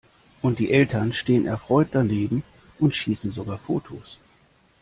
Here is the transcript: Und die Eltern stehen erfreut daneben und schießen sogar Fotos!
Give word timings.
Und 0.41 0.57
die 0.57 0.71
Eltern 0.71 1.13
stehen 1.13 1.45
erfreut 1.45 1.89
daneben 1.91 2.41
und 2.79 2.95
schießen 2.95 3.33
sogar 3.33 3.59
Fotos! 3.59 4.17